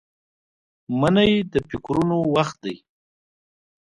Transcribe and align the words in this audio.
منی 0.99 1.31
د 1.53 1.55
فکرونو 1.69 2.17
وخت 2.33 2.57
دی 2.65 2.75